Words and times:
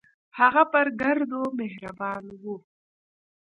هغه 0.39 0.63
پر 0.71 0.87
ګردو 1.01 1.43
مهربان 1.59 2.23
و. 2.41 2.43